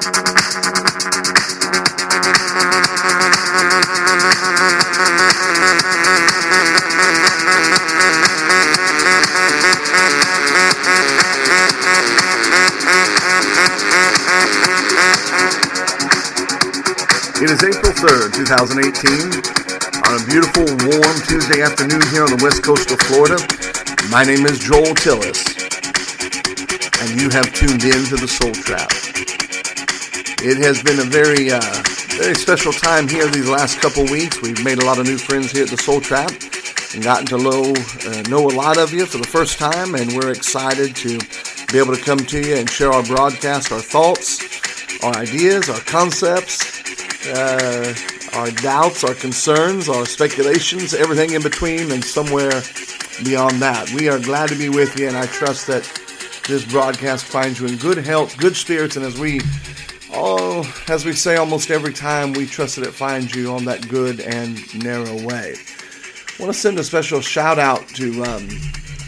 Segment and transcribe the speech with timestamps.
[0.00, 0.06] It
[17.50, 19.20] is April 3rd, 2018,
[20.06, 23.36] on a beautiful, warm Tuesday afternoon here on the west coast of Florida.
[24.10, 25.44] My name is Joel Tillis,
[27.02, 28.90] and you have tuned in to the Soul Trap.
[30.42, 31.60] It has been a very, uh,
[32.16, 34.40] very special time here these last couple weeks.
[34.40, 36.30] We've made a lot of new friends here at the Soul Trap
[36.94, 37.74] and gotten to know,
[38.08, 41.18] uh, know a lot of you for the first time, and we're excited to
[41.70, 44.40] be able to come to you and share our broadcast, our thoughts,
[45.04, 47.94] our ideas, our concepts, uh,
[48.32, 52.62] our doubts, our concerns, our speculations, everything in between, and somewhere
[53.24, 53.92] beyond that.
[53.92, 55.84] We are glad to be with you, and I trust that
[56.48, 59.42] this broadcast finds you in good health, good spirits, and as we
[60.12, 63.88] oh, as we say almost every time, we trust that it finds you on that
[63.88, 65.54] good and narrow way.
[66.38, 68.48] I want to send a special shout out to um,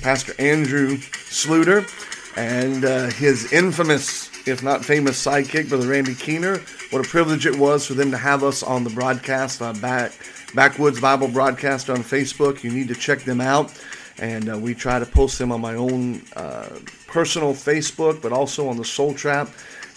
[0.02, 1.88] Pastor Andrew Sluter
[2.36, 6.58] and uh, his infamous, if not famous, sidekick, Brother Randy Keener.
[6.90, 10.12] What a privilege it was for them to have us on the broadcast, uh, back,
[10.54, 12.62] Backwoods Bible broadcast on Facebook.
[12.62, 13.72] You need to check them out.
[14.18, 16.68] And uh, we try to post them on my own uh,
[17.06, 19.48] personal Facebook, but also on the Soul Trap.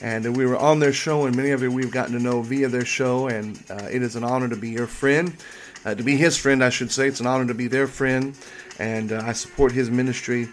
[0.01, 2.41] And uh, we were on their show, and many of you we've gotten to know
[2.41, 3.27] via their show.
[3.27, 5.35] And uh, it is an honor to be your friend,
[5.85, 7.07] uh, to be his friend, I should say.
[7.07, 8.35] It's an honor to be their friend.
[8.79, 10.49] And I support his ministry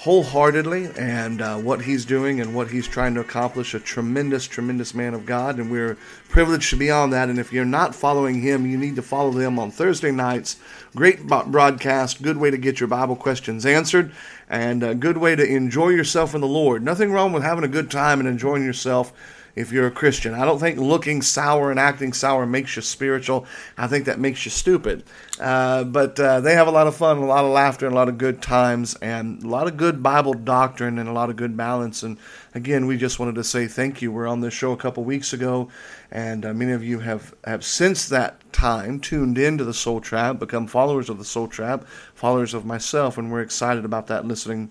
[0.00, 3.74] wholeheartedly and uh, what he's doing and what he's trying to accomplish.
[3.74, 5.96] A tremendous, tremendous man of God, and we're
[6.28, 7.28] privileged to be on that.
[7.28, 10.56] And if you're not following him, you need to follow them on Thursday nights.
[10.94, 14.12] Great broadcast, good way to get your Bible questions answered,
[14.48, 16.82] and a good way to enjoy yourself in the Lord.
[16.82, 19.12] Nothing wrong with having a good time and enjoying yourself
[19.56, 20.34] if you're a Christian.
[20.34, 23.46] I don't think looking sour and acting sour makes you spiritual.
[23.76, 25.02] I think that makes you stupid.
[25.40, 27.96] Uh, but uh, they have a lot of fun, a lot of laughter, and a
[27.96, 31.36] lot of good times, and a lot of good Bible doctrine and a lot of
[31.36, 32.02] good balance.
[32.02, 32.18] And
[32.54, 34.12] again, we just wanted to say thank you.
[34.12, 35.70] We're on this show a couple weeks ago,
[36.10, 40.38] and uh, many of you have, have since that time tuned into the Soul Trap,
[40.38, 44.70] become followers of the Soul Trap, followers of myself, and we're excited about that listening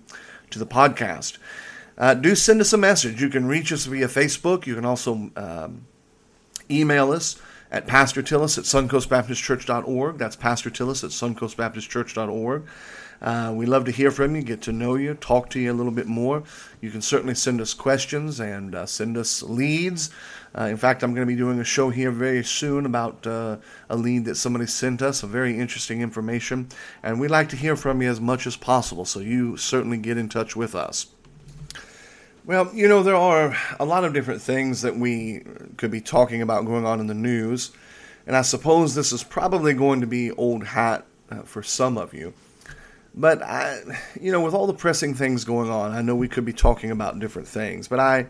[0.52, 1.40] to the podcast
[1.98, 3.22] uh, do send us a message.
[3.22, 4.66] You can reach us via Facebook.
[4.66, 5.86] You can also um,
[6.70, 7.40] email us
[7.72, 10.18] at Pastor Tillis at suncoastbaptistchurch.org.
[10.18, 12.66] That's Pastor Tillis at suncoastbaptistchurch.org.
[13.22, 15.74] Uh, we love to hear from you, get to know you, talk to you a
[15.74, 16.44] little bit more.
[16.82, 20.10] You can certainly send us questions and uh, send us leads.
[20.58, 23.58] Uh, in fact, I'm going to be doing a show here very soon about uh,
[23.90, 26.68] a lead that somebody sent us, a very interesting information.
[27.04, 30.18] And we'd like to hear from you as much as possible, so you certainly get
[30.18, 31.08] in touch with us.
[32.46, 35.42] Well, you know, there are a lot of different things that we
[35.78, 37.72] could be talking about going on in the news,
[38.28, 42.14] and I suppose this is probably going to be old hat uh, for some of
[42.14, 42.36] you.
[43.16, 43.82] But I,
[44.22, 46.92] you know, with all the pressing things going on, I know we could be talking
[46.92, 48.28] about different things, but I,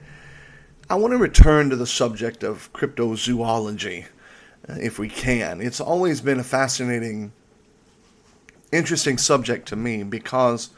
[0.90, 4.06] I want to return to the subject of cryptozoology,
[4.70, 5.60] uh, if we can.
[5.60, 7.34] It's always been a fascinating,
[8.72, 10.70] interesting subject to me because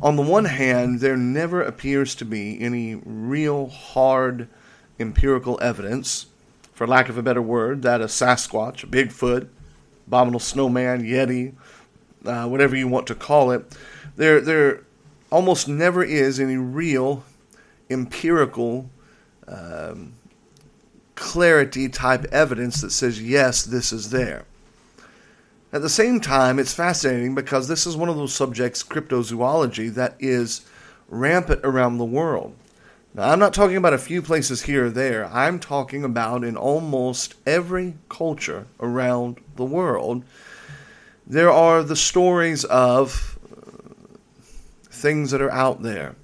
[0.00, 4.48] on the one hand, there never appears to be any real hard
[5.00, 6.26] empirical evidence,
[6.72, 9.48] for lack of a better word, that a Sasquatch, a Bigfoot,
[10.06, 11.54] abominable snowman, Yeti,
[12.24, 13.76] uh, whatever you want to call it,
[14.16, 14.84] there there
[15.30, 17.24] almost never is any real
[17.90, 18.88] empirical
[19.46, 20.14] um,
[21.14, 24.44] clarity type evidence that says yes, this is there.
[25.70, 30.16] At the same time, it's fascinating because this is one of those subjects, cryptozoology, that
[30.18, 30.62] is
[31.08, 32.54] rampant around the world.
[33.14, 35.26] Now, I'm not talking about a few places here or there.
[35.26, 40.24] I'm talking about in almost every culture around the world.
[41.26, 43.90] There are the stories of uh,
[44.90, 46.16] things that are out there.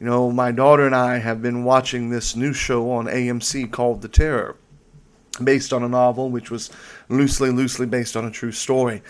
[0.00, 4.00] You know, my daughter and I have been watching this new show on AMC called
[4.00, 4.56] The Terror
[5.42, 6.70] based on a novel which was
[7.08, 9.02] loosely, loosely based on a true story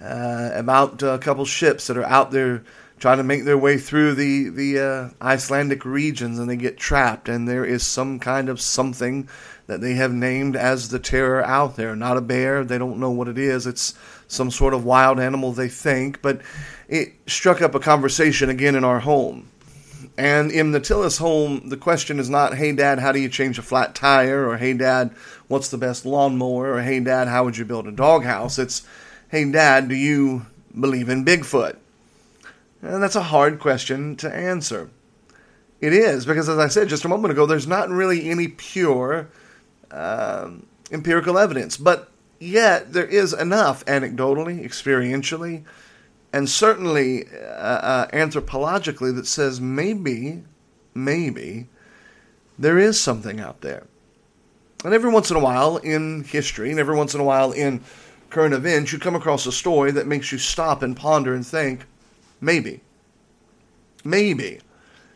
[0.00, 2.62] uh, about a couple ships that are out there
[2.98, 7.28] trying to make their way through the the uh, Icelandic regions, and they get trapped.
[7.28, 9.28] And there is some kind of something
[9.66, 11.94] that they have named as the terror out there.
[11.94, 12.64] Not a bear.
[12.64, 13.66] They don't know what it is.
[13.66, 13.94] It's
[14.26, 15.52] some sort of wild animal.
[15.52, 16.40] They think, but
[16.88, 19.48] it struck up a conversation again in our home.
[20.18, 23.56] And in the Tillis home, the question is not, hey, dad, how do you change
[23.56, 24.48] a flat tire?
[24.48, 25.14] Or hey, dad,
[25.46, 26.74] what's the best lawnmower?
[26.74, 28.58] Or hey, dad, how would you build a doghouse?
[28.58, 28.84] It's,
[29.28, 30.44] hey, dad, do you
[30.78, 31.76] believe in Bigfoot?
[32.82, 34.90] And that's a hard question to answer.
[35.80, 39.28] It is, because as I said just a moment ago, there's not really any pure
[39.92, 41.76] um, empirical evidence.
[41.76, 42.10] But
[42.40, 45.62] yet, there is enough anecdotally, experientially,
[46.32, 50.42] and certainly uh, uh, anthropologically that says maybe,
[50.94, 51.66] maybe,
[52.58, 53.86] there is something out there.
[54.84, 57.82] And every once in a while in history, and every once in a while in
[58.30, 61.86] current events, you come across a story that makes you stop and ponder and think,
[62.40, 62.80] maybe.
[64.04, 64.60] Maybe.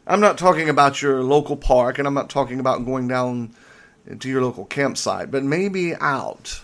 [0.06, 3.54] I'm not talking about your local park, and I'm not talking about going down
[4.18, 6.60] to your local campsite, but maybe out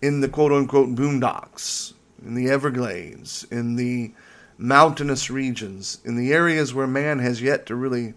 [0.00, 1.92] in the quote unquote boondocks,
[2.24, 4.12] in the Everglades, in the
[4.58, 8.14] mountainous regions, in the areas where man has yet to really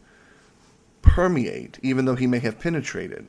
[1.01, 3.27] permeate, even though he may have penetrated.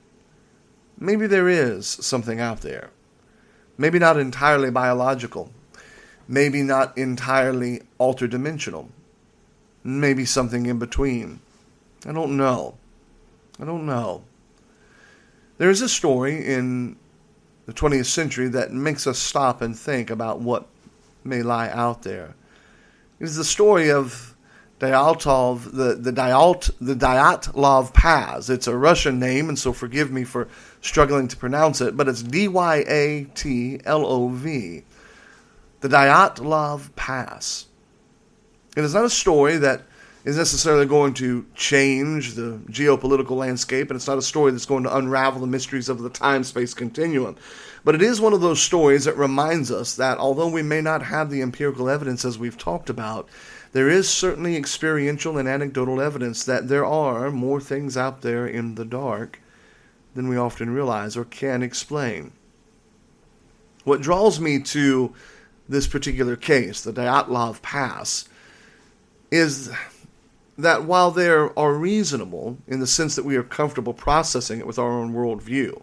[0.99, 2.91] Maybe there is something out there.
[3.79, 5.51] Maybe not entirely biological.
[6.27, 8.89] Maybe not entirely alter dimensional.
[9.85, 11.41] Maybe something in between.
[12.07, 12.77] I don't know.
[13.61, 14.25] I don't know.
[15.59, 16.97] There is a story in
[17.67, 20.67] the 20th century that makes us stop and think about what
[21.25, 22.35] may lie out there.
[23.19, 24.37] It is the story of
[24.79, 28.49] Dyaltov, the, the, Dyalt, the Dyatlov Pass.
[28.49, 30.49] It's a Russian name, and so forgive me for
[30.81, 34.85] struggling to pronounce it, but it's D Y A T L O V.
[35.81, 37.67] The Dyatlov Pass.
[38.77, 39.83] It is not a story that
[40.27, 44.83] is necessarily going to change the geopolitical landscape, and it's not a story that's going
[44.83, 47.37] to unravel the mysteries of the time space continuum.
[47.85, 51.05] But it is one of those stories that reminds us that although we may not
[51.05, 53.29] have the empirical evidence as we've talked about,
[53.71, 58.75] there is certainly experiential and anecdotal evidence that there are more things out there in
[58.75, 59.41] the dark
[60.17, 62.33] than we often realize or can explain.
[63.85, 65.15] What draws me to
[65.69, 68.29] this particular case, the Dyatlov Pass,
[69.31, 69.71] is
[70.59, 74.79] that while they are reasonable in the sense that we are comfortable processing it with
[74.79, 75.83] our own worldview,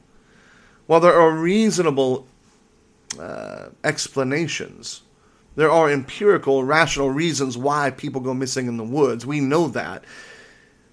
[0.88, 2.28] while there are reasonable
[3.20, 5.02] uh, explanations,
[5.56, 9.26] there are empirical, rational reasons why people go missing in the woods.
[9.26, 10.04] We know that.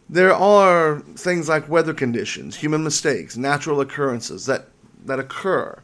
[0.09, 4.67] There are things like weather conditions, human mistakes, natural occurrences that,
[5.07, 5.81] that occur.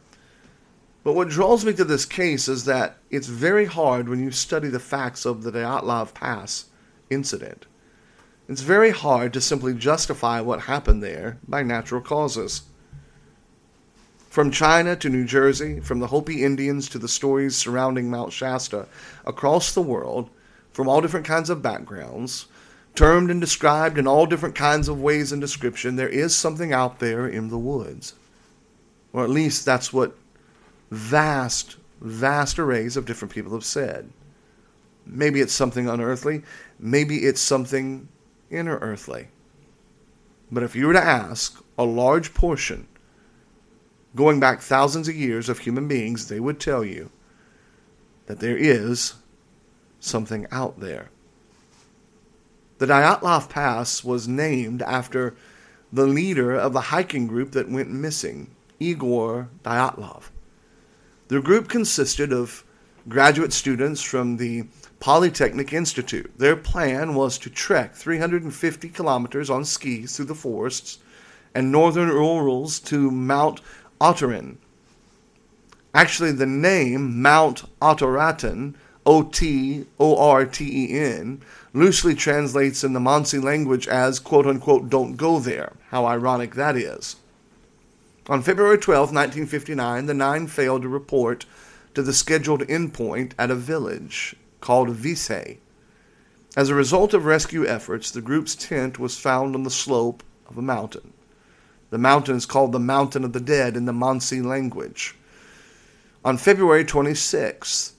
[1.03, 4.67] But what draws me to this case is that it's very hard when you study
[4.67, 6.65] the facts of the Dyatlov Pass
[7.09, 7.65] incident
[8.47, 12.63] it's very hard to simply justify what happened there by natural causes.
[14.29, 18.87] From China to New Jersey, from the Hopi Indians to the stories surrounding Mount Shasta,
[19.25, 20.29] across the world,
[20.71, 22.45] from all different kinds of backgrounds,
[22.93, 26.99] termed and described in all different kinds of ways and description, there is something out
[26.99, 28.13] there in the woods.
[29.11, 30.15] Or at least that's what
[30.91, 34.09] vast, vast arrays of different people have said.
[35.05, 36.43] Maybe it's something unearthly.
[36.79, 38.07] Maybe it's something
[38.49, 39.27] inner earthly.
[40.51, 42.87] But if you were to ask a large portion,
[44.15, 47.11] going back thousands of years of human beings, they would tell you
[48.27, 49.15] that there is
[49.99, 51.09] something out there.
[52.77, 55.35] The Dyatlov Pass was named after
[55.91, 60.29] the leader of the hiking group that went missing, Igor Dyatlov.
[61.27, 62.63] The group consisted of
[63.09, 64.67] graduate students from the
[64.99, 66.31] Polytechnic Institute.
[66.37, 70.99] Their plan was to trek 350 kilometers on skis through the forests
[71.53, 73.61] and northern Urals to Mount
[74.01, 74.57] Otorin.
[75.93, 78.75] Actually, the name Mount Otorten,
[79.05, 81.41] O T O R T E N,
[81.73, 85.73] loosely translates in the Mansi language as quote unquote, don't go there.
[85.89, 87.15] How ironic that is.
[88.27, 91.45] On February 12, 1959, the nine failed to report
[91.93, 94.35] to the scheduled endpoint at a village
[94.67, 95.59] called Visay.
[96.57, 100.57] As a result of rescue efforts, the group's tent was found on the slope of
[100.57, 101.13] a mountain.
[101.89, 105.15] The mountain is called the Mountain of the Dead in the Mansi language.
[106.25, 107.93] On February 26th,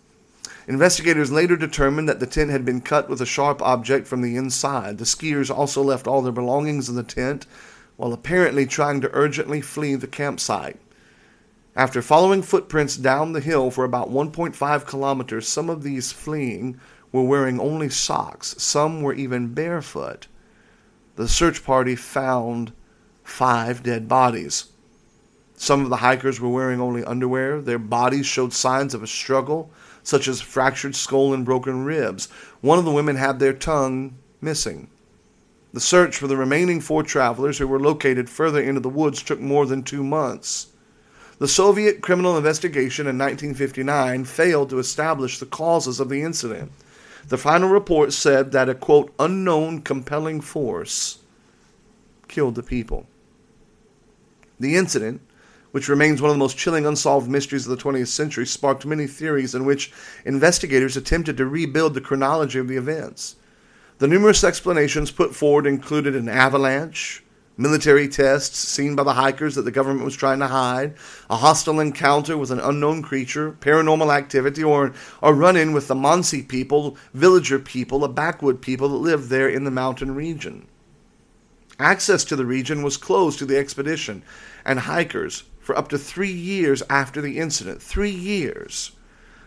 [0.66, 4.36] investigators later determined that the tent had been cut with a sharp object from the
[4.36, 4.98] inside.
[4.98, 7.46] The skiers also left all their belongings in the tent
[7.96, 10.78] while apparently trying to urgently flee the campsite.
[11.78, 16.80] After following footprints down the hill for about 1.5 kilometers, some of these fleeing
[17.12, 20.26] were wearing only socks, some were even barefoot.
[21.14, 22.72] The search party found
[23.22, 24.72] five dead bodies.
[25.54, 27.60] Some of the hikers were wearing only underwear.
[27.60, 29.70] Their bodies showed signs of a struggle,
[30.02, 32.26] such as fractured skull and broken ribs.
[32.60, 34.90] One of the women had their tongue missing.
[35.72, 39.38] The search for the remaining four travelers who were located further into the woods took
[39.38, 40.72] more than two months.
[41.38, 46.72] The Soviet criminal investigation in 1959 failed to establish the causes of the incident.
[47.28, 51.18] The final report said that a quote, unknown compelling force
[52.26, 53.06] killed the people.
[54.58, 55.20] The incident,
[55.70, 59.06] which remains one of the most chilling unsolved mysteries of the 20th century, sparked many
[59.06, 59.92] theories in which
[60.24, 63.36] investigators attempted to rebuild the chronology of the events.
[63.98, 67.22] The numerous explanations put forward included an avalanche,
[67.58, 70.94] military tests seen by the hikers that the government was trying to hide,
[71.28, 75.94] a hostile encounter with an unknown creature, paranormal activity, or a run in with the
[75.94, 80.66] Mansi people, villager people, a backwood people that lived there in the mountain region.
[81.80, 84.22] Access to the region was closed to the expedition
[84.64, 87.82] and hikers for up to three years after the incident.
[87.82, 88.92] Three years.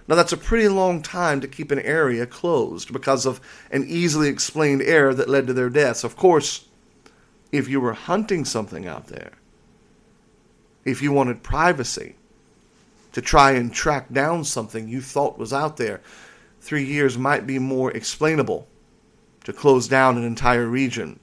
[0.07, 3.39] Now, that's a pretty long time to keep an area closed because of
[3.71, 6.03] an easily explained error that led to their deaths.
[6.03, 6.65] Of course,
[7.51, 9.31] if you were hunting something out there,
[10.85, 12.15] if you wanted privacy
[13.11, 16.01] to try and track down something you thought was out there,
[16.61, 18.67] three years might be more explainable
[19.43, 21.19] to close down an entire region.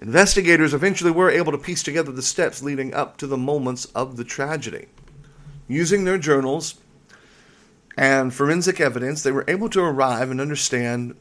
[0.00, 4.16] Investigators eventually were able to piece together the steps leading up to the moments of
[4.16, 4.86] the tragedy.
[5.66, 6.76] Using their journals
[7.96, 11.16] and forensic evidence, they were able to arrive and understand,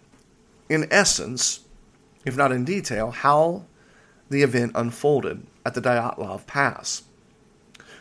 [0.69, 1.61] in essence,
[2.23, 3.65] if not in detail, how
[4.29, 7.03] the event unfolded at the Dyatlov Pass.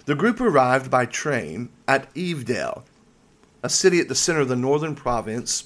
[0.06, 2.82] The group arrived by train at Ivdel,
[3.62, 5.64] a city at the center of the northern province,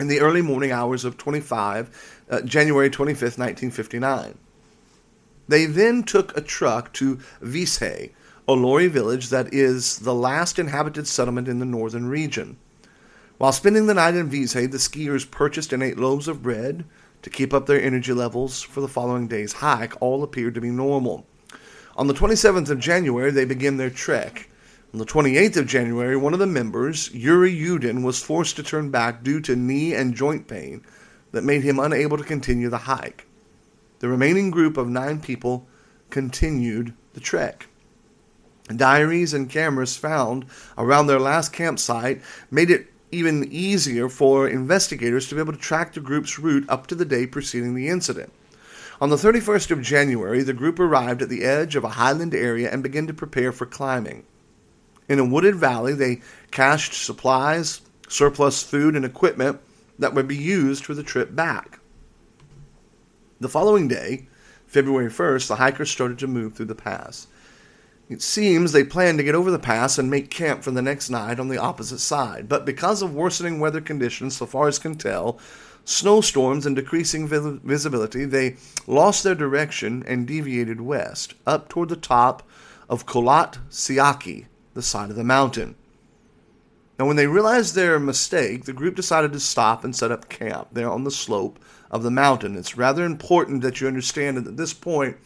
[0.00, 4.36] in the early morning hours of 25, uh, January 25th, 1959.
[5.46, 8.10] They then took a truck to Vishay,
[8.48, 12.56] a Lori village that is the last inhabited settlement in the northern region.
[13.38, 16.84] While spending the night in Vishay, the skiers purchased and ate loaves of bread,
[17.24, 20.68] to keep up their energy levels for the following day's hike, all appeared to be
[20.68, 21.26] normal.
[21.96, 24.50] On the 27th of January, they begin their trek.
[24.92, 28.90] On the 28th of January, one of the members, Yuri Yudin, was forced to turn
[28.90, 30.84] back due to knee and joint pain
[31.32, 33.26] that made him unable to continue the hike.
[34.00, 35.66] The remaining group of nine people
[36.10, 37.68] continued the trek.
[38.68, 40.44] Diaries and cameras found
[40.76, 45.92] around their last campsite made it even easier for investigators to be able to track
[45.94, 48.32] the group's route up to the day preceding the incident.
[49.00, 52.70] On the 31st of January, the group arrived at the edge of a highland area
[52.70, 54.24] and began to prepare for climbing.
[55.08, 59.60] In a wooded valley, they cached supplies, surplus food, and equipment
[59.98, 61.78] that would be used for the trip back.
[63.40, 64.28] The following day,
[64.66, 67.26] February 1st, the hikers started to move through the pass.
[68.08, 71.08] It seems they planned to get over the pass and make camp for the next
[71.08, 74.94] night on the opposite side, but because of worsening weather conditions, so far as can
[74.96, 75.38] tell,
[75.86, 78.56] snowstorms and decreasing visibility, they
[78.86, 82.42] lost their direction and deviated west, up toward the top
[82.90, 85.74] of Kholat Syakhl, the side of the mountain.
[86.98, 90.68] Now, when they realized their mistake, the group decided to stop and set up camp
[90.72, 91.58] there on the slope
[91.90, 92.54] of the mountain.
[92.54, 95.16] It's rather important that you understand that at this point,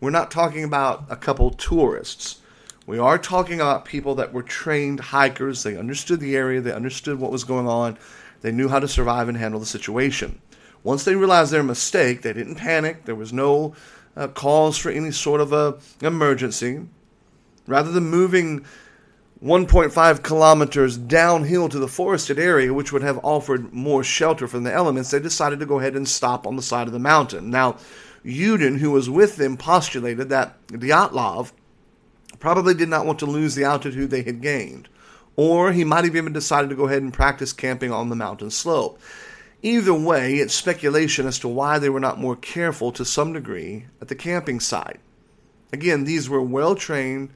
[0.00, 2.40] we're not talking about a couple tourists.
[2.86, 5.62] We are talking about people that were trained hikers.
[5.62, 7.98] They understood the area, they understood what was going on,
[8.42, 10.40] they knew how to survive and handle the situation.
[10.84, 13.04] Once they realized their mistake, they didn't panic.
[13.06, 13.74] There was no
[14.16, 16.86] uh, cause for any sort of a emergency.
[17.66, 18.64] Rather than moving
[19.42, 24.72] 1.5 kilometers downhill to the forested area, which would have offered more shelter from the
[24.72, 27.50] elements, they decided to go ahead and stop on the side of the mountain.
[27.50, 27.76] Now,
[28.26, 31.52] Yudin, who was with them, postulated that Dyatlov
[32.40, 34.88] probably did not want to lose the altitude they had gained,
[35.36, 38.50] or he might have even decided to go ahead and practice camping on the mountain
[38.50, 39.00] slope.
[39.62, 43.86] Either way, it's speculation as to why they were not more careful to some degree
[44.00, 45.00] at the camping site.
[45.72, 47.30] Again, these were well trained,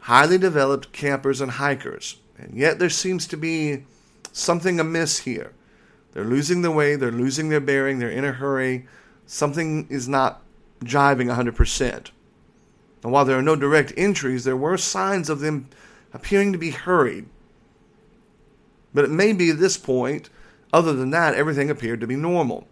[0.00, 3.84] highly developed campers and hikers, and yet there seems to be
[4.32, 5.52] something amiss here.
[6.12, 8.86] They're losing their way, they're losing their bearing, they're in a hurry,
[9.26, 10.42] something is not
[10.84, 12.10] jiving 100%.
[13.02, 15.68] And while there are no direct entries, there were signs of them
[16.12, 17.26] appearing to be hurried.
[18.94, 20.30] But it may be at this point,
[20.72, 22.66] other than that, everything appeared to be normal.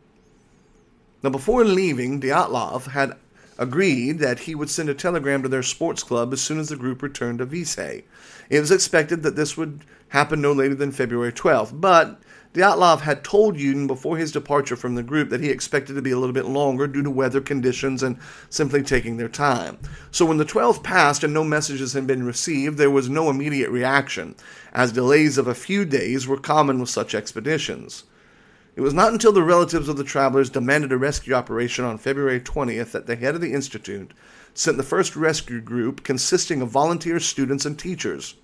[1.22, 3.16] Now, before leaving, Dyatlov had
[3.58, 6.76] agreed that he would send a telegram to their sports club as soon as the
[6.76, 8.02] group returned to Vishay.
[8.48, 12.20] It was expected that this would happen no later than February 12th, but
[12.54, 16.10] Dyatlov had told Yudin before his departure from the group that he expected to be
[16.10, 18.18] a little bit longer due to weather conditions and
[18.50, 19.78] simply taking their time.
[20.10, 23.70] So when the 12th passed and no messages had been received, there was no immediate
[23.70, 24.34] reaction,
[24.74, 28.04] as delays of a few days were common with such expeditions.
[28.76, 32.40] It was not until the relatives of the travelers demanded a rescue operation on February
[32.40, 34.12] 20th that the head of the Institute
[34.52, 38.34] sent the first rescue group consisting of volunteer students and teachers.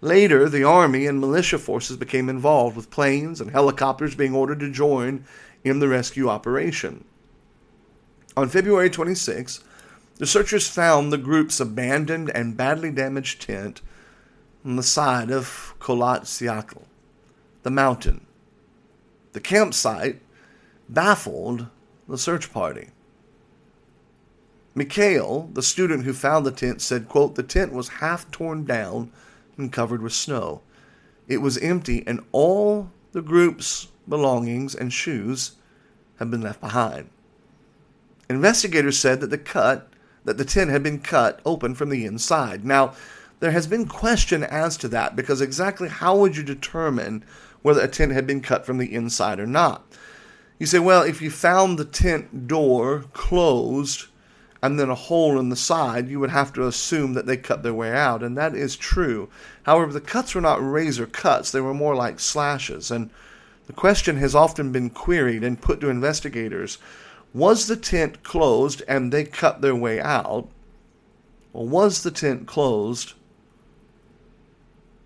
[0.00, 4.70] Later, the Army and militia forces became involved, with planes and helicopters being ordered to
[4.70, 5.24] join
[5.64, 7.04] in the rescue operation.
[8.36, 9.64] On February 26,
[10.16, 13.82] the searchers found the group's abandoned and badly damaged tent
[14.64, 16.84] on the side of Kholat Syakhl,
[17.62, 18.26] the mountain.
[19.32, 20.20] The campsite
[20.88, 21.66] baffled
[22.08, 22.88] the search party.
[24.74, 29.10] Mikhail, the student who found the tent, said, quote, The tent was half torn down
[29.56, 30.62] and covered with snow.
[31.28, 35.52] It was empty, and all the group's belongings and shoes
[36.18, 37.10] had been left behind.
[38.28, 39.88] Investigators said that the cut
[40.24, 42.64] that the tent had been cut open from the inside.
[42.64, 42.94] Now,
[43.38, 47.24] there has been question as to that because exactly how would you determine
[47.62, 49.84] whether a tent had been cut from the inside or not?
[50.58, 54.06] You say, well, if you found the tent door closed
[54.66, 57.62] and then a hole in the side, you would have to assume that they cut
[57.62, 59.28] their way out, and that is true.
[59.62, 63.10] However, the cuts were not razor cuts, they were more like slashes, and
[63.66, 66.78] the question has often been queried and put to investigators
[67.36, 70.48] was the tent closed and they cut their way out?
[71.52, 73.12] Or was the tent closed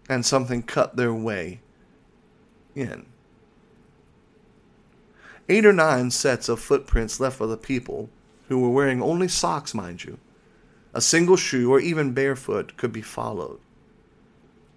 [0.09, 1.61] and something cut their way
[2.75, 3.07] in?
[5.49, 8.11] Eight or nine sets of footprints left by the people,
[8.51, 10.19] who were wearing only socks, mind you.
[10.93, 13.61] A single shoe, or even barefoot, could be followed.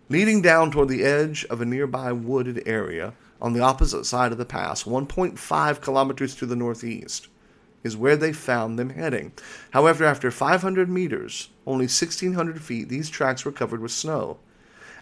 [0.09, 4.37] Leading down toward the edge of a nearby wooded area on the opposite side of
[4.37, 7.29] the pass, 1.5 kilometers to the northeast,
[7.83, 9.31] is where they found them heading.
[9.71, 14.37] However, after 500 meters, only 1,600 feet, these tracks were covered with snow.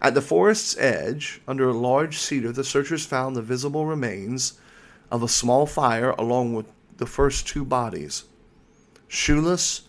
[0.01, 4.61] At the forest's edge, under a large cedar, the searchers found the visible remains
[5.11, 8.23] of a small fire along with the first two bodies.
[9.13, 9.81] Shoeless,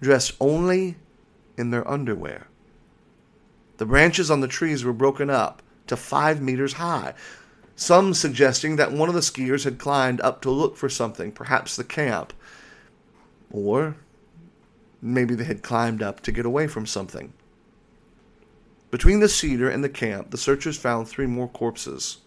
[0.00, 0.96] dressed only
[1.58, 2.46] in their underwear.
[3.76, 7.12] The branches on the trees were broken up to five meters high
[7.76, 11.76] some suggesting that one of the skiers had climbed up to look for something, perhaps
[11.76, 12.32] the camp,
[13.50, 13.96] or
[15.02, 17.32] maybe they had climbed up to get away from something.
[18.90, 22.18] Between the cedar and the camp, the searchers found three more corpses,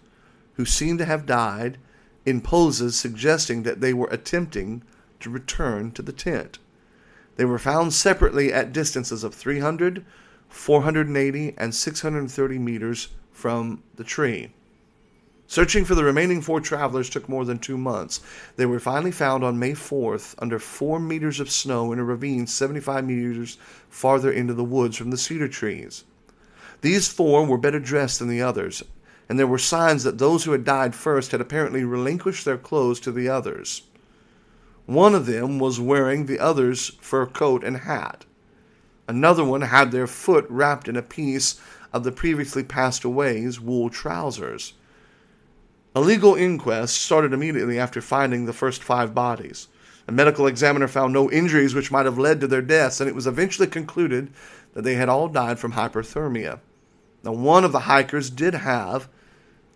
[0.54, 1.78] who seemed to have died
[2.26, 4.84] in poses suggesting that they were attempting
[5.20, 6.60] to return to the tent.
[7.36, 10.06] They were found separately at distances of 300,
[10.50, 14.52] 480, and 630 meters from the tree.
[15.50, 18.20] Searching for the remaining four travelers took more than two months.
[18.58, 22.48] They were finally found on May 4th under four meters of snow in a ravine
[22.48, 23.58] 75 meters
[23.90, 26.04] farther into the woods from the cedar trees.
[26.82, 28.84] These four were better dressed than the others,
[29.30, 33.00] and there were signs that those who had died first had apparently relinquished their clothes
[33.02, 33.84] to the others.
[34.88, 38.26] One of them was wearing the other's fur coat and hat.
[39.06, 41.60] Another one had their foot wrapped in a piece
[41.91, 44.73] of the previously passed away's wool trousers.
[45.93, 49.67] A legal inquest started immediately after finding the first five bodies.
[50.08, 53.15] A medical examiner found no injuries which might have led to their deaths, and it
[53.15, 54.32] was eventually concluded
[54.73, 56.60] that they had all died from hyperthermia.
[57.23, 59.10] Now, one of the hikers did have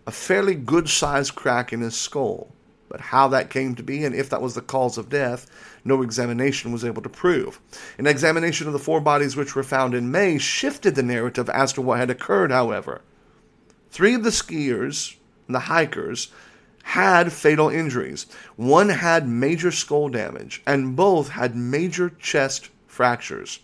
[0.06, 2.54] a fairly good sized crack in his skull,
[2.92, 5.50] but how that came to be and if that was the cause of death,
[5.84, 7.58] no examination was able to prove.
[7.98, 11.72] An examination of the four bodies which were found in May shifted the narrative as
[11.72, 13.00] to what had occurred, however.
[13.90, 15.16] Three of the skiers
[15.48, 16.28] the hikers,
[16.82, 18.26] had fatal injuries.
[18.56, 23.60] One had major skull damage, and both had major chest fractures.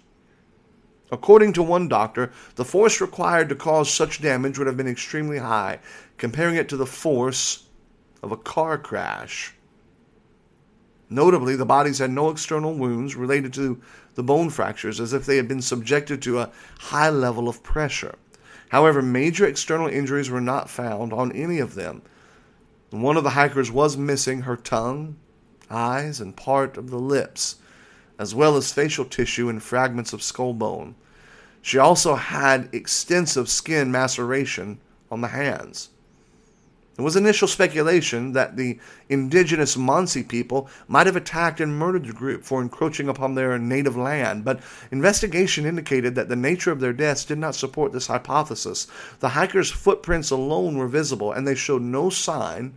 [1.11, 5.39] According to one doctor, the force required to cause such damage would have been extremely
[5.39, 5.79] high,
[6.19, 7.65] comparing it to the force
[8.23, 9.55] of a car crash.
[11.11, 13.81] Notably, the bodies had no external wounds related to
[14.15, 18.15] the bone fractures, as if they had been subjected to a high level of pressure.
[18.69, 22.03] However, major external injuries were not found on any of them.
[22.91, 25.17] One of the hikers was missing her tongue,
[25.71, 27.57] eyes, and part of the lips,
[28.19, 30.95] as well as facial tissue and fragments of skull bone.
[31.63, 35.91] She also had extensive skin maceration on the hands.
[36.99, 42.13] There was initial speculation that the indigenous Mansi people might have attacked and murdered the
[42.13, 44.59] group for encroaching upon their native land, but
[44.91, 48.89] investigation indicated that the nature of their deaths did not support this hypothesis.
[49.21, 52.77] The hikers' footprints alone were visible, and they showed no sign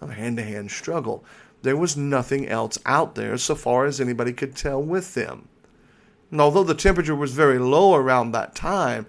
[0.00, 1.24] of hand to hand struggle.
[1.62, 5.46] There was nothing else out there, so far as anybody could tell, with them.
[6.32, 9.06] And although the temperature was very low around that time,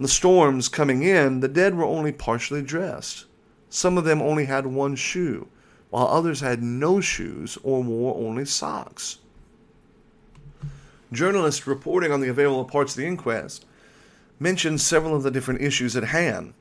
[0.00, 3.26] the storms coming in, the dead were only partially dressed.
[3.74, 5.48] Some of them only had one shoe,
[5.88, 9.16] while others had no shoes or wore only socks.
[11.10, 13.64] Journalists reporting on the available parts of the inquest
[14.38, 16.52] mentioned several of the different issues at hand.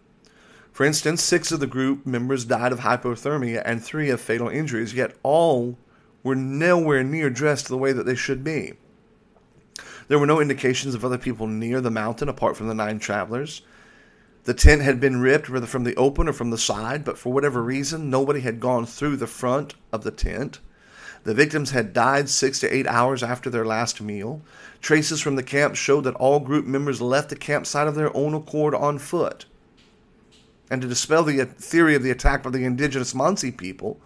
[0.72, 4.94] For instance, six of the group members died of hypothermia and three of fatal injuries,
[4.94, 5.78] yet all
[6.24, 8.76] were nowhere near dressed the way that they should be.
[10.08, 13.64] There were no indications of other people near the mountain apart from the nine travelers.
[14.44, 17.32] The tent had been ripped, whether from the open or from the side, but for
[17.32, 20.60] whatever reason, nobody had gone through the front of the tent.
[21.24, 24.42] The victims had died six to eight hours after their last meal.
[24.82, 28.34] Traces from the camp showed that all group members left the campsite of their own
[28.34, 29.46] accord on foot.
[30.72, 34.00] And to dispel the theory of the attack by the indigenous Mansi people,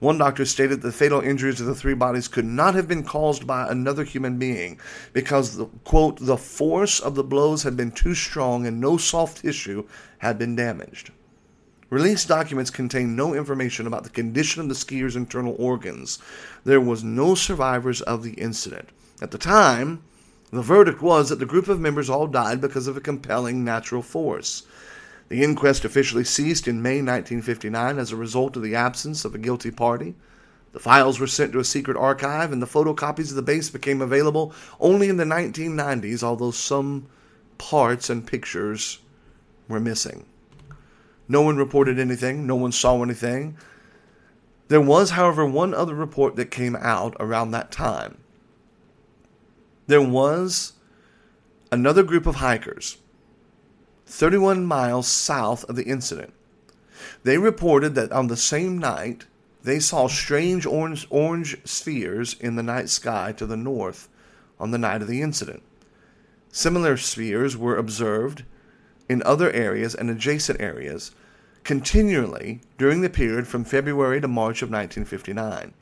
[0.00, 3.46] one doctor stated the fatal injuries of the three bodies could not have been caused
[3.46, 4.80] by another human being
[5.12, 9.42] because, the, quote, the force of the blows had been too strong and no soft
[9.42, 9.86] tissue
[10.18, 11.10] had been damaged.
[11.90, 16.18] Released documents contain no information about the condition of the skiers' internal organs.
[16.64, 18.88] There was no survivors of the incident.
[19.20, 20.02] At the time,
[20.50, 24.02] the verdict was that the group of members all died because of a compelling natural
[24.02, 24.62] force.
[25.30, 29.38] The inquest officially ceased in May 1959 as a result of the absence of a
[29.38, 30.16] guilty party.
[30.72, 34.02] The files were sent to a secret archive, and the photocopies of the base became
[34.02, 37.06] available only in the 1990s, although some
[37.58, 38.98] parts and pictures
[39.68, 40.26] were missing.
[41.28, 43.56] No one reported anything, no one saw anything.
[44.66, 48.18] There was, however, one other report that came out around that time.
[49.86, 50.72] There was
[51.70, 52.96] another group of hikers
[54.10, 56.34] 31 miles south of the incident.
[57.22, 59.26] They reported that on the same night,
[59.62, 64.08] they saw strange orange, orange spheres in the night sky to the north
[64.58, 65.62] on the night of the incident.
[66.50, 68.42] Similar spheres were observed
[69.08, 71.12] in other areas and adjacent areas
[71.62, 75.72] continually during the period from February to March of 1959.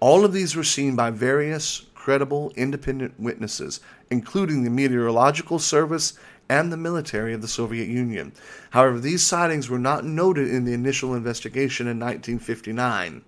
[0.00, 6.12] All of these were seen by various credible independent witnesses, including the Meteorological Service
[6.48, 8.32] and the military of the Soviet Union.
[8.70, 13.22] However, these sightings were not noted in the initial investigation in 1959.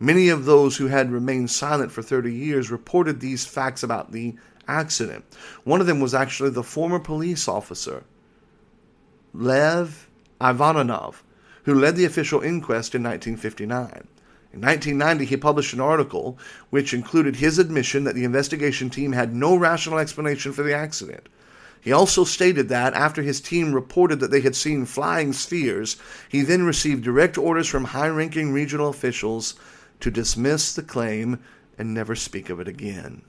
[0.00, 4.36] Many of those who had remained silent for 30 years reported these facts about the
[4.68, 5.24] accident.
[5.64, 8.04] One of them was actually the former police officer,
[9.32, 10.08] Lev
[10.40, 11.24] Ivanov,
[11.64, 14.06] who led the official inquest in 1959.
[14.52, 16.38] In 1990, he published an article
[16.70, 21.28] which included his admission that the investigation team had no rational explanation for the accident.
[21.80, 25.96] He also stated that after his team reported that they had seen flying spheres,
[26.28, 29.54] he then received direct orders from high ranking regional officials
[30.00, 31.38] to dismiss the claim
[31.78, 33.22] and never speak of it again.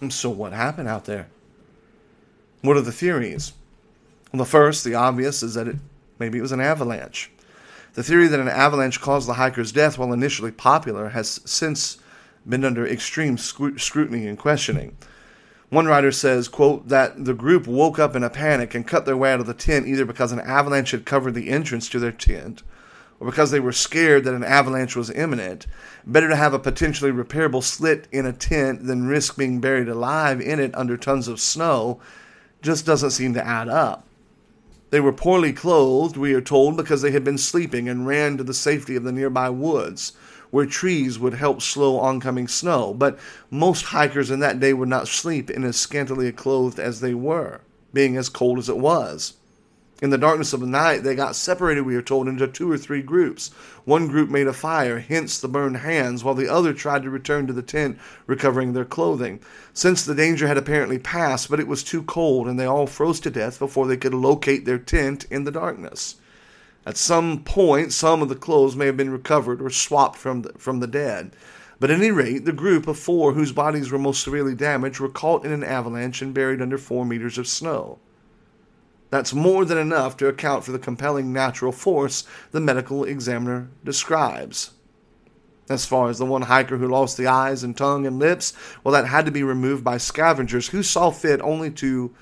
[0.00, 1.28] And so, what happened out there?
[2.62, 3.52] What are the theories?
[4.32, 5.76] Well, the first, the obvious, is that it
[6.18, 7.30] maybe it was an avalanche.
[7.94, 11.98] The theory that an avalanche caused the hiker's death, while initially popular, has since
[12.48, 14.96] been under extreme scrutiny and questioning.
[15.70, 19.16] One writer says, quote, that the group woke up in a panic and cut their
[19.16, 22.12] way out of the tent either because an avalanche had covered the entrance to their
[22.12, 22.62] tent
[23.20, 25.66] or because they were scared that an avalanche was imminent.
[26.06, 30.40] Better to have a potentially repairable slit in a tent than risk being buried alive
[30.40, 32.00] in it under tons of snow
[32.62, 34.06] just doesn't seem to add up.
[34.90, 38.44] They were poorly clothed, we are told, because they had been sleeping and ran to
[38.44, 40.12] the safety of the nearby woods
[40.50, 43.18] where trees would help slow oncoming snow, but
[43.50, 47.60] most hikers in that day would not sleep in as scantily clothed as they were,
[47.92, 49.34] being as cold as it was.
[50.00, 52.78] In the darkness of the night, they got separated, we are told, into two or
[52.78, 53.50] three groups.
[53.84, 57.48] One group made a fire, hence the burned hands, while the other tried to return
[57.48, 59.40] to the tent, recovering their clothing.
[59.72, 63.18] Since the danger had apparently passed, but it was too cold, and they all froze
[63.20, 66.14] to death before they could locate their tent in the darkness.
[66.88, 70.54] At some point, some of the clothes may have been recovered or swapped from the,
[70.54, 71.36] from the dead.
[71.78, 75.10] But at any rate, the group of four whose bodies were most severely damaged were
[75.10, 77.98] caught in an avalanche and buried under four meters of snow.
[79.10, 84.70] That's more than enough to account for the compelling natural force the medical examiner describes.
[85.68, 88.94] As far as the one hiker who lost the eyes and tongue and lips, well,
[88.94, 92.14] that had to be removed by scavengers who saw fit only to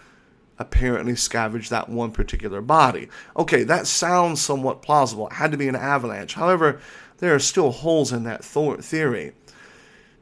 [0.59, 3.09] apparently scavenged that one particular body.
[3.37, 5.29] Okay, that sounds somewhat plausible.
[5.29, 6.35] It had to be an avalanche.
[6.35, 6.81] However,
[7.19, 9.33] there are still holes in that th- theory.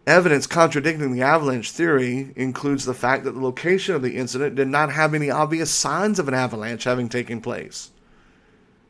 [0.07, 4.69] Evidence contradicting the avalanche theory includes the fact that the location of the incident did
[4.69, 7.91] not have any obvious signs of an avalanche having taken place.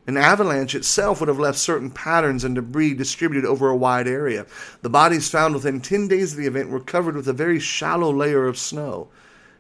[0.07, 4.45] An avalanche itself would have left certain patterns and debris distributed over a wide area.
[4.83, 8.13] The bodies found within 10 days of the event were covered with a very shallow
[8.13, 9.09] layer of snow.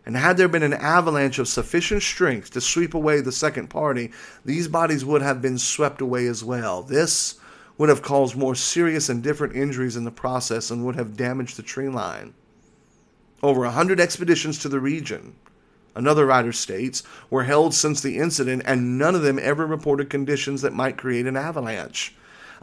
[0.06, 4.12] And had there been an avalanche of sufficient strength to sweep away the second party,
[4.44, 6.82] these bodies would have been swept away as well.
[6.82, 7.36] This
[7.78, 11.56] would have caused more serious and different injuries in the process and would have damaged
[11.56, 12.34] the tree line.
[13.42, 15.34] Over a hundred expeditions to the region
[15.94, 20.62] another writer states, were held since the incident and none of them ever reported conditions
[20.62, 22.14] that might create an avalanche.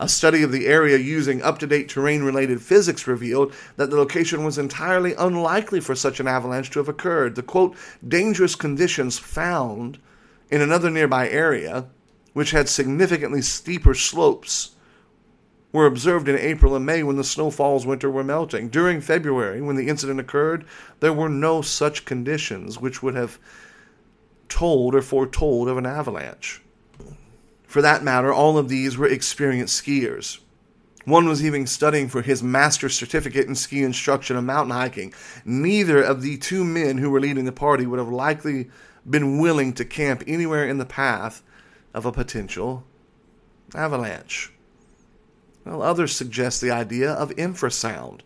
[0.02, 3.98] A study of the area using up to date terrain related physics revealed that the
[3.98, 7.36] location was entirely unlikely for such an avalanche to have occurred.
[7.36, 10.00] The quote, dangerous conditions found
[10.50, 11.86] in another nearby area,
[12.34, 14.72] which had significantly steeper slopes,
[15.72, 18.70] were observed in April and May when the snowfalls winter were melting.
[18.70, 20.66] During February, when the incident occurred,
[21.00, 23.38] there were no such conditions which would have
[24.50, 26.60] told or foretold of an avalanche.
[27.72, 30.40] For that matter, all of these were experienced skiers.
[31.06, 35.14] One was even studying for his master's certificate in ski instruction and mountain hiking.
[35.46, 38.70] Neither of the two men who were leading the party would have likely
[39.10, 41.44] been willing to camp anywhere in the path
[41.94, 42.84] of a potential
[43.74, 44.52] avalanche.
[45.64, 48.20] Well, others suggest the idea of infrasound.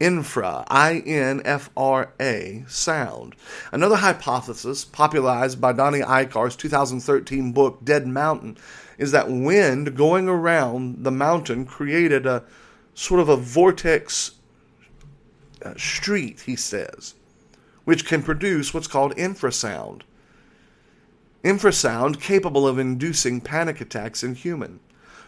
[0.00, 3.34] Infra, I N F R A, sound.
[3.72, 8.58] Another hypothesis, popularized by Donnie Eichar's 2013 book Dead Mountain,
[8.96, 12.44] is that wind going around the mountain created a
[12.94, 14.32] sort of a vortex
[15.64, 17.14] uh, street, he says,
[17.84, 20.02] which can produce what's called infrasound.
[21.42, 24.80] Infrasound capable of inducing panic attacks in humans.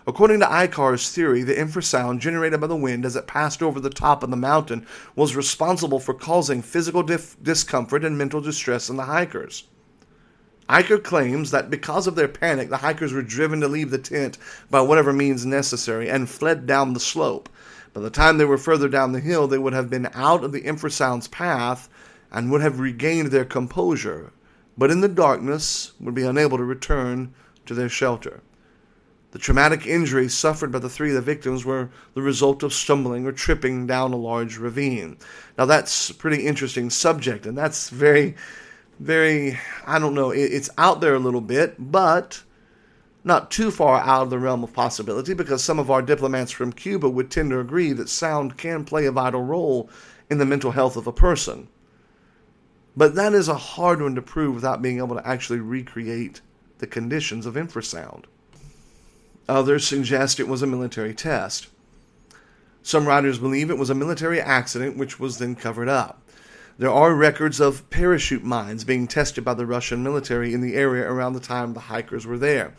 [0.06, 3.90] According to Eichar's theory, the infrasound generated by the wind as it passed over the
[3.90, 8.96] top of the mountain was responsible for causing physical dif- discomfort and mental distress in
[8.96, 9.64] the hikers.
[10.70, 14.38] Eichar claims that because of their panic, the hikers were driven to leave the tent
[14.70, 17.48] by whatever means necessary and fled down the slope.
[17.92, 20.52] By the time they were further down the hill, they would have been out of
[20.52, 21.88] the infrasound's path
[22.30, 24.32] and would have regained their composure,
[24.78, 27.34] but in the darkness would be unable to return
[27.66, 28.40] to their shelter.
[29.32, 33.26] The traumatic injuries suffered by the three of the victims were the result of stumbling
[33.26, 35.18] or tripping down a large ravine.
[35.56, 38.34] Now, that's a pretty interesting subject, and that's very,
[38.98, 42.42] very, I don't know, it's out there a little bit, but
[43.22, 46.72] not too far out of the realm of possibility because some of our diplomats from
[46.72, 49.90] Cuba would tend to agree that sound can play a vital role
[50.28, 51.68] in the mental health of a person.
[52.96, 56.40] But that is a hard one to prove without being able to actually recreate
[56.78, 58.24] the conditions of infrasound.
[59.50, 61.66] Others suggest it was a military test.
[62.84, 66.22] Some writers believe it was a military accident which was then covered up.
[66.78, 71.10] There are records of parachute mines being tested by the Russian military in the area
[71.10, 72.74] around the time the hikers were there.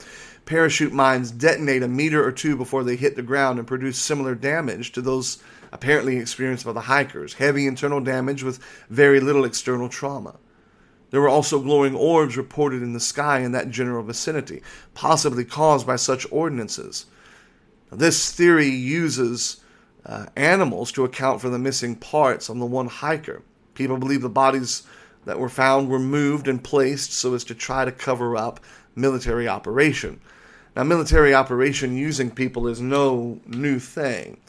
[0.45, 4.33] Parachute mines detonate a meter or two before they hit the ground and produce similar
[4.33, 9.89] damage to those apparently experienced by the hikers heavy internal damage with very little external
[9.89, 10.35] trauma.
[11.11, 15.85] There were also glowing orbs reported in the sky in that general vicinity, possibly caused
[15.85, 17.05] by such ordinances.
[17.91, 19.61] This theory uses
[20.05, 23.43] uh, animals to account for the missing parts on the one hiker.
[23.73, 24.83] People believe the bodies
[25.25, 28.59] that were found were moved and placed so as to try to cover up
[28.95, 30.19] military operation.
[30.75, 34.39] Now, military operation using people is no new thing.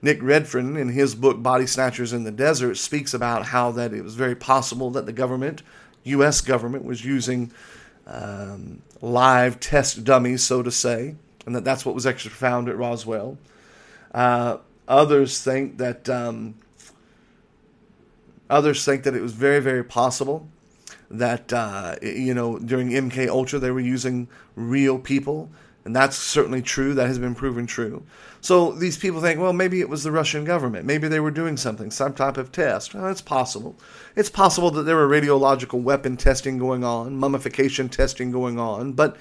[0.00, 4.02] Nick Redfern, in his book Body Snatchers in the Desert, speaks about how that it
[4.02, 5.62] was very possible that the government
[6.06, 6.40] U.S.
[6.40, 7.52] government was using
[8.06, 11.14] um, live test dummies, so to say,
[11.44, 13.38] and that that's what was actually found at Roswell.
[14.12, 16.54] Uh, others think that um,
[18.48, 20.48] others think that it was very, very possible
[21.10, 25.50] that uh, you know during MK Ultra they were using real people
[25.86, 26.94] and that's certainly true.
[26.94, 28.02] That has been proven true.
[28.46, 30.86] So these people think, well, maybe it was the Russian government.
[30.86, 32.94] Maybe they were doing something, some type of test.
[32.94, 33.74] Well, it's possible.
[34.14, 39.16] It's possible that there were radiological weapon testing going on, mummification testing going on, but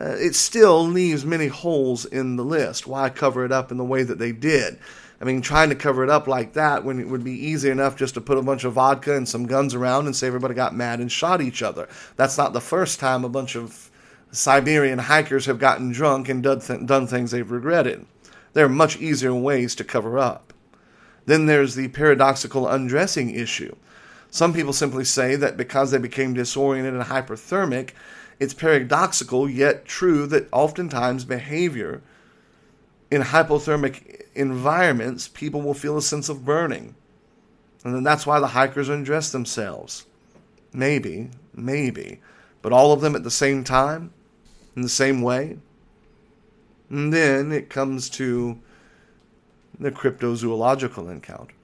[0.00, 2.86] uh, it still leaves many holes in the list.
[2.86, 4.78] Why cover it up in the way that they did?
[5.20, 7.96] I mean, trying to cover it up like that when it would be easy enough
[7.96, 10.72] just to put a bunch of vodka and some guns around and say everybody got
[10.72, 11.88] mad and shot each other.
[12.14, 13.90] That's not the first time a bunch of
[14.30, 18.06] Siberian hikers have gotten drunk and done, th- done things they've regretted.
[18.58, 20.52] There are much easier ways to cover up.
[21.26, 23.76] Then there's the paradoxical undressing issue.
[24.32, 27.90] Some people simply say that because they became disoriented and hyperthermic,
[28.40, 32.02] it's paradoxical yet true that oftentimes behavior
[33.12, 36.96] in hypothermic environments, people will feel a sense of burning.
[37.84, 40.04] And then that's why the hikers undress themselves.
[40.72, 42.20] Maybe, maybe.
[42.60, 44.12] But all of them at the same time?
[44.74, 45.58] in the same way.
[46.90, 48.58] And then it comes to
[49.78, 51.54] the cryptozoological encounter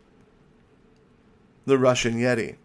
[1.66, 2.56] the Russian Yeti.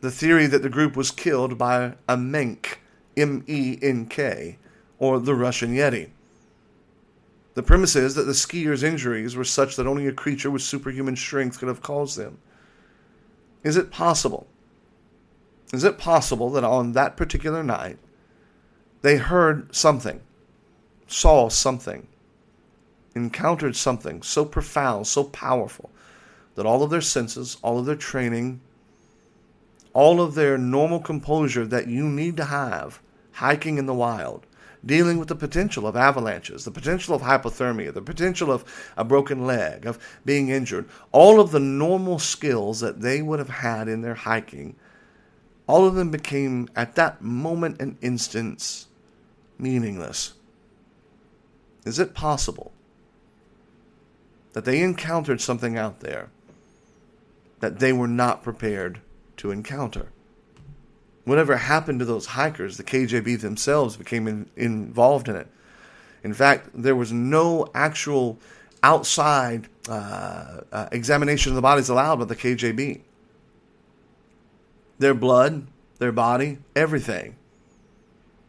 [0.00, 2.80] The theory that the group was killed by a menk,
[3.16, 4.58] M E N K,
[4.98, 6.10] or the Russian Yeti.
[7.54, 11.16] The premise is that the skier's injuries were such that only a creature with superhuman
[11.16, 12.38] strength could have caused them.
[13.64, 14.46] Is it possible
[15.72, 17.98] Is it possible that on that particular night
[19.02, 20.20] they heard something,
[21.08, 22.06] saw something,
[23.14, 25.90] encountered something so profound, so powerful,
[26.54, 28.60] that all of their senses, all of their training,
[29.92, 33.00] all of their normal composure that you need to have
[33.32, 34.46] hiking in the wild,
[34.84, 38.64] dealing with the potential of avalanches, the potential of hypothermia, the potential of
[38.96, 43.48] a broken leg, of being injured, all of the normal skills that they would have
[43.48, 44.74] had in their hiking,
[45.66, 48.88] all of them became, at that moment and instance,
[49.58, 50.32] meaningless.
[51.84, 52.72] Is it possible
[54.52, 56.30] that they encountered something out there
[57.60, 59.00] that they were not prepared
[59.36, 60.10] to encounter.
[61.24, 65.46] Whatever happened to those hikers, the KGB themselves became in, involved in it.
[66.24, 68.38] In fact, there was no actual
[68.82, 73.00] outside uh, uh, examination of the bodies allowed by the KGB.
[74.98, 75.66] Their blood,
[75.98, 77.36] their body, everything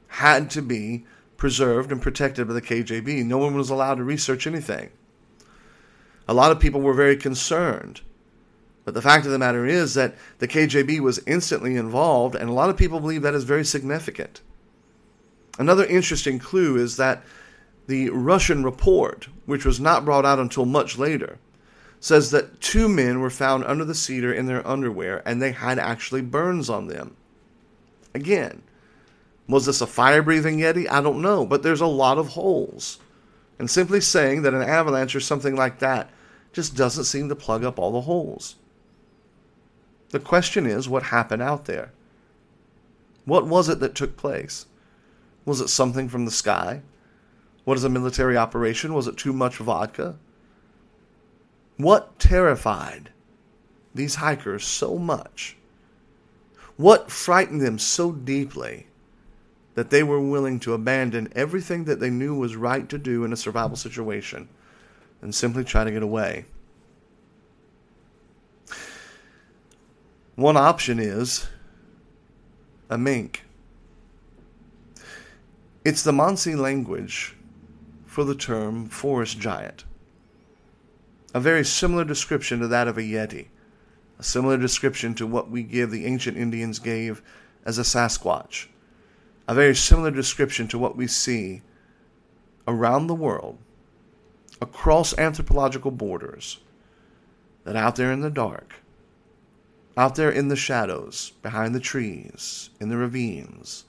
[0.08, 1.06] had to be
[1.39, 3.25] preserved and protected by the KGB.
[3.25, 4.91] No one was allowed to research anything.
[6.28, 8.02] A lot of people were very concerned
[8.89, 12.54] but the fact of the matter is that the KGB was instantly involved, and a
[12.54, 14.41] lot of people believe that is very significant.
[15.60, 17.23] Another interesting clue is that
[17.86, 21.38] the Russian report, which was not brought out until much later,
[21.99, 25.78] says that two men were found under the cedar in their underwear and they had
[25.78, 27.15] actually burns on them.
[28.15, 28.63] Again,
[29.50, 30.88] was this a fire breathing Yeti?
[30.90, 33.00] I don't know, but there's a lot of holes.
[33.58, 36.12] And simply saying that an avalanche or something like that
[36.54, 38.56] just doesn't seem to plug up all the holes.
[40.12, 41.92] The question is what happened out there?
[43.26, 44.68] What was it that took place?
[45.46, 46.84] Was it something from the sky?
[47.66, 48.94] Was it a military operation?
[48.94, 50.16] Was it too much vodka?
[51.78, 53.10] What terrified
[53.96, 55.58] these hikers so much?
[56.78, 58.86] What frightened them so deeply
[59.80, 63.32] that they were willing to abandon everything that they knew was right to do in
[63.32, 64.50] a survival situation
[65.22, 66.44] and simply try to get away?
[70.36, 71.48] One option is
[72.89, 73.46] a Menk.
[75.86, 77.38] It's the Mansi language
[78.06, 79.86] for the term forest giant.
[81.34, 83.48] A very similar description to that of a Yeti.
[84.20, 87.22] A similar description to what we give the ancient Indians gave
[87.63, 88.68] as a Sasquatch.
[89.50, 91.64] A very similar description to what we see
[92.68, 93.58] around the world,
[94.62, 96.60] across anthropological borders,
[97.64, 98.76] that out there in the dark,
[99.98, 103.86] out there in the shadows, behind the trees, in the ravines,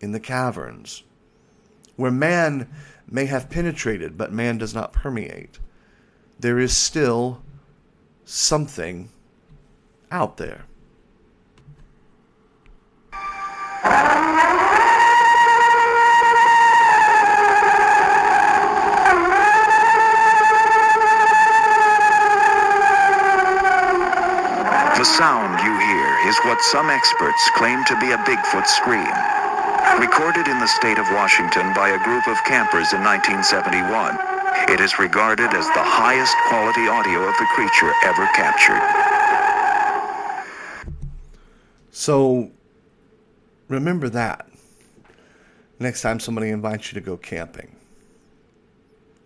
[0.00, 1.02] in the caverns,
[1.96, 2.66] where man
[3.06, 5.58] may have penetrated but man does not permeate,
[6.40, 7.42] there is still
[8.24, 9.10] something
[10.10, 10.64] out there.
[26.56, 29.12] What some experts claim to be a Bigfoot scream.
[30.00, 34.16] Recorded in the state of Washington by a group of campers in 1971,
[34.72, 38.80] it is regarded as the highest quality audio of the creature ever captured.
[41.90, 42.50] So,
[43.68, 44.48] remember that
[45.78, 47.76] next time somebody invites you to go camping.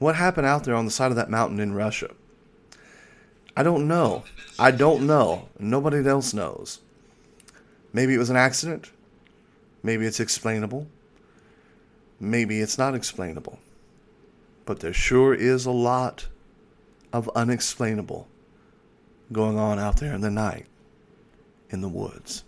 [0.00, 2.10] What happened out there on the side of that mountain in Russia?
[3.56, 4.24] I don't know.
[4.58, 5.48] I don't know.
[5.60, 6.80] Nobody else knows.
[7.92, 8.90] Maybe it was an accident.
[9.82, 10.86] Maybe it's explainable.
[12.18, 13.58] Maybe it's not explainable.
[14.66, 16.28] But there sure is a lot
[17.12, 18.28] of unexplainable
[19.32, 20.66] going on out there in the night
[21.70, 22.44] in the woods.